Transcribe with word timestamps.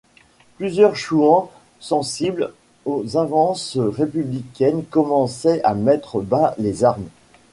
Plusieurs 0.57 0.95
chouans 0.95 1.51
sensibles 1.79 2.53
aux 2.85 3.17
avances 3.17 3.77
républicaines 3.77 4.83
commençaient 4.85 5.61
à 5.63 5.75
mettre 5.75 6.21
bas 6.23 6.55
les 6.57 6.83
armes. 6.83 7.05